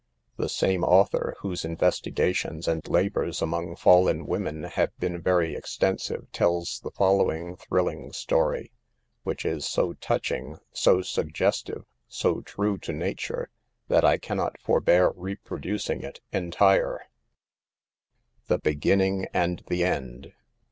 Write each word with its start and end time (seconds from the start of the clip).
The 0.35 0.49
same 0.49 0.83
author, 0.83 1.35
whose 1.41 1.63
investigations 1.63 2.67
and 2.67 2.87
labors 2.89 3.39
among 3.39 3.75
fallen 3.75 4.25
women 4.25 4.63
have 4.63 4.97
been 4.97 5.21
very 5.21 5.53
extensive, 5.53 6.31
tells 6.31 6.79
the 6.79 6.89
following 6.89 7.55
thrilling 7.55 8.11
story, 8.11 8.71
which 9.21 9.45
is 9.45 9.63
so 9.63 9.93
touching, 9.93 10.57
so 10.73 11.03
suggestive, 11.03 11.85
so 12.07 12.41
true 12.41 12.79
to 12.79 12.91
nature, 12.93 13.51
that 13.89 14.03
I 14.03 14.17
can 14.17 14.37
not 14.37 14.59
forbear 14.59 15.11
reproducing 15.15 16.01
it 16.01 16.19
entire:" 16.31 17.01
THE 18.47 18.57
BEGINNING 18.57 19.27
AND 19.35 19.61
THE 19.67 19.83
END. 19.83 20.33